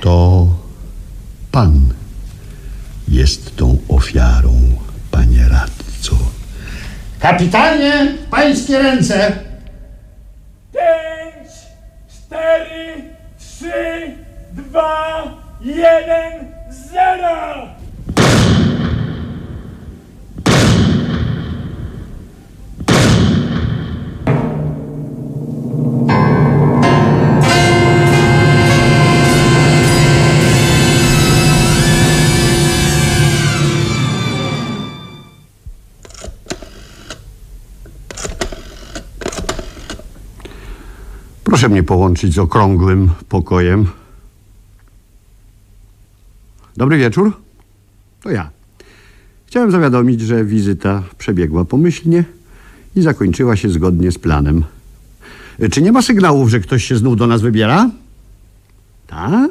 to 0.00 0.46
pan 1.52 1.80
jest 3.08 3.56
tą 3.56 3.78
ofiarą, 3.88 4.60
panie 5.10 5.48
radco. 5.48 6.16
Kapitanie, 7.18 8.14
pańskie 8.30 8.78
ręce! 8.78 9.32
Pięć, 10.72 11.50
cztery, 12.08 13.04
trzy, 13.38 14.14
dwa, 14.52 15.22
jeden, 15.60 16.55
zero! 16.96 17.68
Proszę 41.44 41.68
mnie 41.68 41.82
połączyć 41.82 42.34
z 42.34 42.38
okrągłym 42.38 43.10
pokojem. 43.28 43.86
Dobry 46.76 46.98
wieczór. 46.98 47.32
To 48.22 48.30
ja. 48.30 48.50
Chciałem 49.46 49.70
zawiadomić, 49.70 50.20
że 50.20 50.44
wizyta 50.44 51.02
przebiegła 51.18 51.64
pomyślnie 51.64 52.24
i 52.96 53.02
zakończyła 53.02 53.56
się 53.56 53.70
zgodnie 53.70 54.12
z 54.12 54.18
planem. 54.18 54.64
Czy 55.70 55.82
nie 55.82 55.92
ma 55.92 56.02
sygnałów, 56.02 56.50
że 56.50 56.60
ktoś 56.60 56.84
się 56.84 56.96
znów 56.96 57.16
do 57.16 57.26
nas 57.26 57.40
wybiera? 57.40 57.90
Tak? 59.06 59.50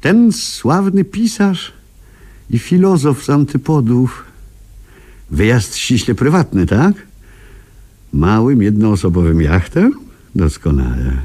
Ten 0.00 0.32
sławny 0.32 1.04
pisarz 1.04 1.72
i 2.50 2.58
filozof 2.58 3.24
z 3.24 3.30
antypodów. 3.30 4.24
Wyjazd 5.30 5.76
ściśle 5.76 6.14
prywatny, 6.14 6.66
tak? 6.66 6.94
Małym, 8.12 8.62
jednoosobowym 8.62 9.42
jachtem? 9.42 9.92
Doskonale. 10.34 11.16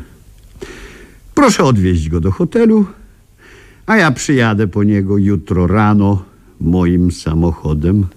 Proszę 1.36 1.64
odwieźć 1.64 2.10
go 2.10 2.20
do 2.20 2.32
hotelu, 2.32 2.86
a 3.86 3.96
ja 3.96 4.12
przyjadę 4.12 4.68
po 4.68 4.84
niego 4.84 5.18
jutro 5.18 5.68
rano 5.68 6.24
moim 6.62 7.12
samochodem. 7.12 8.08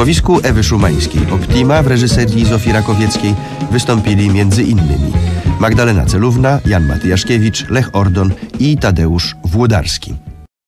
Słuchowisku 0.00 0.40
Ewy 0.42 0.64
Szumańskiej 0.64 1.30
Optima 1.30 1.82
w 1.82 1.86
reżyserii 1.86 2.44
Zofii 2.44 2.72
Rakowieckiej 2.72 3.34
wystąpili 3.70 4.30
innymi 4.62 5.12
Magdalena 5.58 6.06
Celówna, 6.06 6.60
Jan 6.66 6.86
Matyjaszkiewicz, 6.86 7.68
Lech 7.68 7.94
Ordon 7.96 8.32
i 8.58 8.76
Tadeusz 8.78 9.36
Włodarski. 9.44 10.29